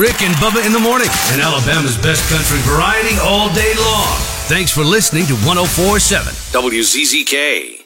Rick 0.00 0.22
and 0.22 0.34
Bubba 0.36 0.64
in 0.64 0.72
the 0.72 0.80
morning, 0.80 1.08
and 1.30 1.42
Alabama's 1.42 1.98
best 1.98 2.26
country 2.30 2.56
variety 2.60 3.18
all 3.20 3.52
day 3.52 3.74
long. 3.76 4.16
Thanks 4.48 4.70
for 4.72 4.82
listening 4.82 5.26
to 5.26 5.34
1047 5.34 6.32
WZZK. 6.32 7.84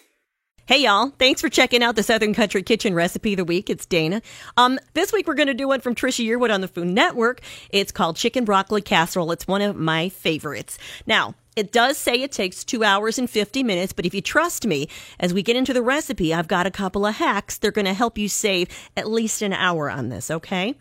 Hey 0.67 0.79
y'all, 0.85 1.11
thanks 1.19 1.41
for 1.41 1.49
checking 1.49 1.83
out 1.83 1.97
the 1.97 2.05
Southern 2.05 2.33
Country 2.33 2.63
Kitchen 2.63 2.95
recipe 2.95 3.33
of 3.33 3.39
the 3.39 3.45
week. 3.45 3.69
It's 3.69 3.85
Dana. 3.85 4.23
Um, 4.57 4.79
this 4.93 5.13
week 5.13 5.27
we're 5.27 5.35
going 5.35 5.49
to 5.49 5.55
do 5.55 5.67
one 5.67 5.81
from 5.81 5.97
Trisha 5.97 6.25
Yearwood 6.25 6.55
on 6.55 6.61
the 6.61 6.69
Food 6.69 6.87
Network. 6.87 7.41
It's 7.71 7.91
called 7.91 8.15
Chicken 8.15 8.45
Broccoli 8.45 8.81
Casserole. 8.81 9.33
It's 9.33 9.49
one 9.49 9.61
of 9.61 9.75
my 9.75 10.09
favorites. 10.09 10.79
Now, 11.09 11.35
it 11.57 11.73
does 11.73 11.99
say 11.99 12.23
it 12.23 12.31
takes 12.31 12.63
two 12.63 12.85
hours 12.85 13.19
and 13.19 13.29
50 13.29 13.65
minutes, 13.65 13.93
but 13.93 14.07
if 14.07 14.15
you 14.15 14.21
trust 14.21 14.69
me, 14.69 14.89
as 15.19 15.35
we 15.35 15.43
get 15.43 15.57
into 15.57 15.73
the 15.73 15.83
recipe, 15.83 16.33
I've 16.33 16.47
got 16.47 16.65
a 16.65 16.71
couple 16.71 17.07
of 17.07 17.17
hacks. 17.17 17.59
They're 17.59 17.73
going 17.73 17.87
to 17.87 17.93
help 17.93 18.19
you 18.19 18.29
save 18.29 18.69
at 18.97 19.11
least 19.11 19.43
an 19.43 19.53
hour 19.53 19.91
on 19.91 20.11
this, 20.11 20.31
okay? 20.31 20.77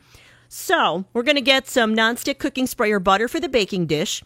So, 0.56 1.06
we're 1.14 1.24
going 1.24 1.36
to 1.36 1.42
get 1.42 1.68
some 1.68 1.96
nonstick 1.96 2.38
cooking 2.38 2.68
spray 2.68 2.92
or 2.92 3.00
butter 3.00 3.28
for 3.28 3.40
the 3.40 3.50
baking 3.50 3.88
dish, 3.88 4.24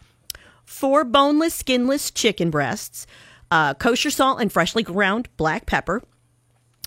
four 0.62 1.02
boneless, 1.02 1.54
skinless 1.54 2.10
chicken 2.10 2.50
breasts, 2.50 3.06
uh, 3.50 3.72
kosher 3.72 4.10
salt 4.10 4.38
and 4.38 4.52
freshly 4.52 4.82
ground 4.82 5.30
black 5.38 5.64
pepper, 5.64 6.02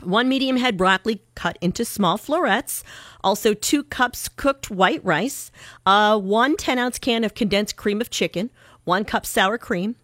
one 0.04 0.30
medium 0.30 0.58
head 0.58 0.78
broccoli 0.78 1.24
cut 1.34 1.58
into 1.60 1.84
small 1.84 2.20
florets, 2.20 2.84
also 3.24 3.56
two 3.56 3.84
cups 3.84 4.30
cooked 4.30 4.70
white 4.70 5.04
rice, 5.04 5.50
uh, 5.88 6.20
one 6.20 6.56
10 6.56 6.78
ounce 6.78 7.00
can 7.00 7.24
of 7.24 7.34
condensed 7.34 7.76
cream 7.76 8.00
of 8.00 8.12
chicken, 8.12 8.52
one 8.84 9.04
cup 9.04 9.26
sour 9.26 9.58
cream, 9.58 9.96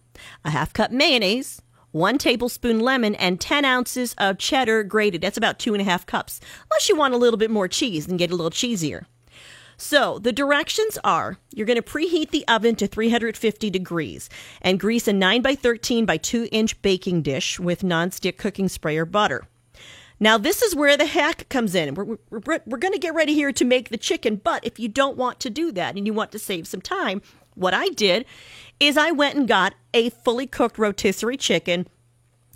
a 0.44 0.50
half 0.50 0.72
cup 0.72 0.90
mayonnaise, 0.90 1.62
one 1.92 2.18
tablespoon 2.18 2.80
lemon, 2.80 3.14
and 3.14 3.40
10 3.40 3.64
ounces 3.64 4.16
of 4.18 4.38
cheddar 4.38 4.82
grated. 4.82 5.20
That's 5.20 5.38
about 5.38 5.60
two 5.60 5.74
and 5.74 5.80
a 5.80 5.84
half 5.84 6.06
cups, 6.06 6.40
unless 6.68 6.88
you 6.88 6.96
want 6.96 7.14
a 7.14 7.18
little 7.18 7.38
bit 7.38 7.52
more 7.52 7.68
cheese 7.68 8.08
and 8.08 8.18
get 8.18 8.32
a 8.32 8.34
little 8.34 8.50
cheesier. 8.50 9.04
So 9.80 10.18
the 10.18 10.32
directions 10.32 10.98
are 11.04 11.38
you're 11.54 11.66
going 11.66 11.80
to 11.80 11.82
preheat 11.82 12.30
the 12.30 12.46
oven 12.48 12.74
to 12.76 12.88
350 12.88 13.70
degrees 13.70 14.28
and 14.60 14.80
grease 14.80 15.06
a 15.06 15.12
9 15.12 15.40
by 15.40 15.54
13 15.54 16.04
by 16.04 16.16
2 16.16 16.48
inch 16.50 16.82
baking 16.82 17.22
dish 17.22 17.60
with 17.60 17.82
nonstick 17.82 18.36
cooking 18.36 18.68
spray 18.68 18.98
or 18.98 19.04
butter. 19.04 19.46
Now, 20.18 20.36
this 20.36 20.62
is 20.62 20.74
where 20.74 20.96
the 20.96 21.06
hack 21.06 21.48
comes 21.48 21.76
in. 21.76 21.94
We're, 21.94 22.18
we're, 22.28 22.60
we're 22.66 22.78
going 22.78 22.92
to 22.92 22.98
get 22.98 23.14
ready 23.14 23.34
here 23.34 23.52
to 23.52 23.64
make 23.64 23.90
the 23.90 23.96
chicken, 23.96 24.34
but 24.34 24.66
if 24.66 24.80
you 24.80 24.88
don't 24.88 25.16
want 25.16 25.38
to 25.40 25.50
do 25.50 25.70
that 25.70 25.96
and 25.96 26.08
you 26.08 26.12
want 26.12 26.32
to 26.32 26.40
save 26.40 26.66
some 26.66 26.80
time, 26.80 27.22
what 27.54 27.72
I 27.72 27.90
did 27.90 28.24
is 28.80 28.96
I 28.96 29.12
went 29.12 29.36
and 29.36 29.46
got 29.46 29.74
a 29.94 30.10
fully 30.10 30.48
cooked 30.48 30.76
rotisserie 30.76 31.36
chicken 31.36 31.86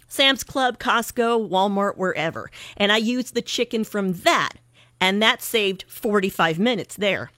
Sam's 0.09 0.45
Club, 0.45 0.79
Costco, 0.79 1.49
Walmart, 1.49 1.97
wherever. 1.97 2.51
And 2.77 2.93
I 2.93 2.99
used 2.99 3.33
the 3.33 3.41
chicken 3.41 3.83
from 3.83 4.13
that 4.13 4.59
and 5.03 5.21
that 5.21 5.43
saved 5.43 5.85
45 5.89 6.61
minutes 6.61 6.95
there. 6.95 7.33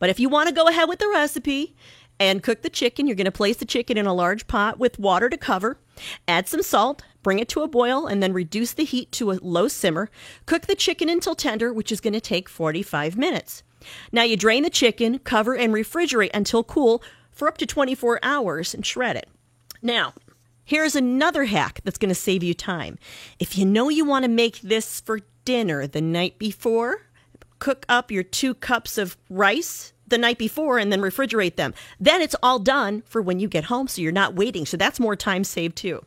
But 0.00 0.10
if 0.10 0.18
you 0.18 0.28
want 0.28 0.48
to 0.48 0.54
go 0.54 0.66
ahead 0.66 0.88
with 0.88 0.98
the 0.98 1.08
recipe 1.08 1.76
and 2.18 2.42
cook 2.42 2.62
the 2.62 2.68
chicken, 2.68 3.06
you're 3.06 3.14
going 3.14 3.26
to 3.26 3.30
place 3.30 3.58
the 3.58 3.64
chicken 3.64 3.96
in 3.96 4.06
a 4.06 4.12
large 4.12 4.48
pot 4.48 4.80
with 4.80 4.98
water 4.98 5.28
to 5.28 5.36
cover, 5.36 5.78
add 6.26 6.48
some 6.48 6.62
salt, 6.62 7.04
bring 7.22 7.38
it 7.38 7.48
to 7.50 7.62
a 7.62 7.68
boil, 7.68 8.08
and 8.08 8.20
then 8.20 8.32
reduce 8.32 8.72
the 8.72 8.84
heat 8.84 9.12
to 9.12 9.30
a 9.30 9.38
low 9.40 9.68
simmer. 9.68 10.10
Cook 10.46 10.66
the 10.66 10.74
chicken 10.74 11.08
until 11.08 11.36
tender, 11.36 11.72
which 11.72 11.92
is 11.92 12.00
going 12.00 12.12
to 12.12 12.20
take 12.20 12.48
45 12.48 13.16
minutes. 13.16 13.62
Now 14.10 14.24
you 14.24 14.36
drain 14.36 14.64
the 14.64 14.68
chicken, 14.68 15.20
cover, 15.20 15.56
and 15.56 15.72
refrigerate 15.72 16.30
until 16.34 16.64
cool 16.64 17.04
for 17.30 17.46
up 17.46 17.56
to 17.58 17.66
24 17.66 18.18
hours 18.24 18.74
and 18.74 18.84
shred 18.84 19.14
it. 19.14 19.28
Now, 19.80 20.14
here's 20.64 20.96
another 20.96 21.44
hack 21.44 21.82
that's 21.84 21.98
going 21.98 22.08
to 22.08 22.16
save 22.16 22.42
you 22.42 22.52
time. 22.52 22.98
If 23.38 23.56
you 23.56 23.64
know 23.64 23.90
you 23.90 24.04
want 24.04 24.24
to 24.24 24.28
make 24.28 24.60
this 24.60 25.00
for 25.00 25.20
dinner 25.46 25.86
the 25.86 26.02
night 26.02 26.38
before. 26.38 27.06
Cook 27.58 27.86
up 27.88 28.10
your 28.10 28.22
two 28.22 28.52
cups 28.52 28.98
of 28.98 29.16
rice 29.30 29.94
the 30.06 30.18
night 30.18 30.36
before 30.36 30.78
and 30.78 30.92
then 30.92 31.00
refrigerate 31.00 31.56
them. 31.56 31.72
Then 31.98 32.20
it's 32.20 32.36
all 32.42 32.58
done 32.58 33.02
for 33.06 33.22
when 33.22 33.40
you 33.40 33.48
get 33.48 33.64
home, 33.64 33.88
so 33.88 34.02
you're 34.02 34.12
not 34.12 34.34
waiting. 34.34 34.66
So 34.66 34.76
that's 34.76 35.00
more 35.00 35.16
time 35.16 35.42
saved 35.42 35.76
too. 35.76 36.04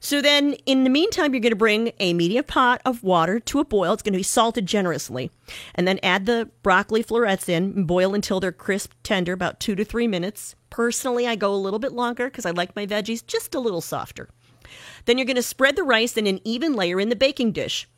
So 0.00 0.20
then, 0.20 0.52
in 0.66 0.84
the 0.84 0.90
meantime, 0.90 1.32
you're 1.32 1.40
going 1.40 1.52
to 1.52 1.56
bring 1.56 1.92
a 1.98 2.12
medium 2.12 2.44
pot 2.44 2.82
of 2.84 3.02
water 3.02 3.40
to 3.40 3.60
a 3.60 3.64
boil. 3.64 3.94
It's 3.94 4.02
going 4.02 4.12
to 4.12 4.18
be 4.18 4.22
salted 4.22 4.66
generously. 4.66 5.30
And 5.74 5.88
then 5.88 5.98
add 6.02 6.26
the 6.26 6.50
broccoli 6.62 7.02
florets 7.02 7.48
in 7.48 7.72
and 7.74 7.86
boil 7.86 8.14
until 8.14 8.38
they're 8.38 8.52
crisp, 8.52 8.92
tender, 9.02 9.32
about 9.32 9.60
two 9.60 9.74
to 9.76 9.84
three 9.84 10.06
minutes. 10.06 10.56
Personally, 10.68 11.26
I 11.26 11.36
go 11.36 11.54
a 11.54 11.56
little 11.56 11.78
bit 11.78 11.92
longer 11.92 12.26
because 12.26 12.44
I 12.44 12.50
like 12.50 12.76
my 12.76 12.86
veggies 12.86 13.26
just 13.26 13.54
a 13.54 13.60
little 13.60 13.80
softer. 13.80 14.28
Then 15.06 15.16
you're 15.16 15.24
going 15.24 15.36
to 15.36 15.42
spread 15.42 15.74
the 15.74 15.82
rice 15.82 16.18
in 16.18 16.26
an 16.26 16.40
even 16.44 16.74
layer 16.74 17.00
in 17.00 17.08
the 17.08 17.16
baking 17.16 17.52
dish. 17.52 17.88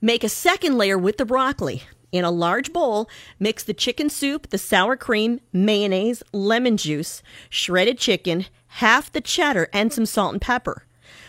Make 0.00 0.24
a 0.24 0.28
second 0.28 0.76
layer 0.76 0.98
with 0.98 1.16
the 1.16 1.24
broccoli. 1.24 1.84
In 2.12 2.24
a 2.24 2.30
large 2.30 2.72
bowl, 2.72 3.08
mix 3.38 3.64
the 3.64 3.74
chicken 3.74 4.08
soup, 4.08 4.50
the 4.50 4.58
sour 4.58 4.96
cream, 4.96 5.40
mayonnaise, 5.52 6.22
lemon 6.32 6.76
juice, 6.76 7.22
shredded 7.48 7.98
chicken, 7.98 8.46
half 8.66 9.10
the 9.10 9.20
cheddar, 9.20 9.68
and 9.72 9.92
some 9.92 10.06
salt 10.06 10.32
and 10.32 10.40
pepper. 10.40 10.84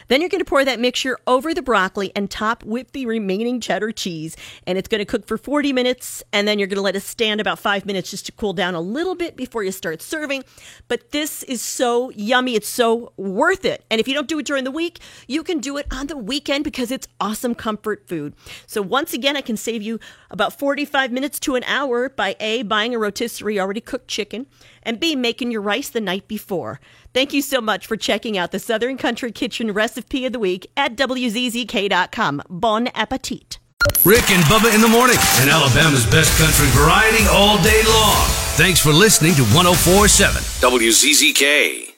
Then 0.08 0.22
you're 0.22 0.30
going 0.30 0.44
to 0.44 0.46
pour 0.46 0.64
that 0.64 0.80
mixture 0.80 1.18
over 1.26 1.54
the 1.54 1.62
broccoli 1.62 2.12
and 2.16 2.30
top 2.30 2.64
with 2.64 2.92
the 2.92 3.06
remaining 3.06 3.60
cheddar 3.60 3.92
cheese. 3.92 4.38
And 4.68 4.78
it's 4.78 4.88
going 4.88 5.00
to 5.00 5.06
cook 5.06 5.26
for 5.26 5.38
40 5.38 5.74
minutes. 5.74 6.24
And 6.32 6.48
then 6.48 6.60
you're 6.60 6.68
going 6.68 6.78
to 6.78 6.82
let 6.82 6.96
it 6.96 7.02
stand 7.02 7.42
about 7.42 7.60
five 7.60 7.86
minutes 7.86 8.12
just 8.12 8.26
to 8.28 8.32
cool 8.32 8.54
down 8.54 8.76
a 8.76 8.82
little 8.82 9.16
bit 9.16 9.36
before 9.36 9.64
you 9.64 9.72
start 9.72 10.02
serving. 10.02 10.44
But 10.88 11.12
this 11.12 11.44
is 11.44 11.62
so 11.62 12.12
yummy. 12.12 12.56
It's 12.56 12.68
so 12.68 13.14
worth 13.18 13.66
it. 13.66 13.84
And 13.90 14.00
if 14.00 14.08
you 14.08 14.14
don't 14.14 14.28
do 14.28 14.40
it 14.40 14.46
during 14.46 14.64
the 14.64 14.72
week, 14.72 15.00
you 15.28 15.44
can 15.44 15.60
do 15.60 15.78
it 15.78 15.88
on 15.92 16.08
the 16.08 16.18
weekend 16.18 16.64
because 16.64 16.92
it's 16.92 17.08
awesome 17.20 17.56
comfort 17.56 18.08
food. 18.08 18.36
So 18.68 18.82
once 18.82 19.14
again, 19.14 19.36
I 19.36 19.42
can 19.42 19.58
save 19.58 19.82
you 19.82 20.00
about 20.30 20.58
45 20.58 21.12
minutes 21.12 21.40
to 21.42 21.56
an 21.56 21.64
hour 21.64 22.10
by 22.10 22.36
A, 22.40 22.64
buying 22.64 22.94
a 22.94 23.00
rotisserie 23.00 23.60
already 23.60 23.82
cooked 23.82 24.08
chicken, 24.08 24.46
and 24.84 25.00
B, 25.00 25.16
making 25.16 25.50
your 25.52 25.62
rice 25.62 25.90
the 25.90 26.02
night 26.02 26.28
before. 26.28 26.80
Thank 27.14 27.34
you 27.34 27.42
so 27.42 27.60
much 27.62 27.88
for 27.88 27.98
checking 27.98 28.38
out 28.38 28.52
the 28.52 28.60
Southern 28.60 28.98
Country 28.98 29.32
Kitchen 29.32 29.72
recipe 29.72 29.95
of 29.98 30.10
P 30.10 30.26
of 30.26 30.34
the 30.34 30.40
week 30.40 30.70
at 30.76 30.96
WZZK.com. 30.96 32.42
Bon 32.50 32.88
appetit. 32.94 33.60
Rick 34.04 34.32
and 34.32 34.44
Bubba 34.46 34.74
in 34.74 34.82
the 34.82 34.88
morning, 34.88 35.18
and 35.40 35.50
Alabama's 35.50 36.06
best 36.06 36.38
country 36.40 36.68
variety 36.80 37.26
all 37.28 37.62
day 37.64 37.82
long. 37.88 38.26
Thanks 38.56 38.80
for 38.80 38.92
listening 38.92 39.34
to 39.36 39.44
1047 39.44 40.42
WZZK. 40.62 41.95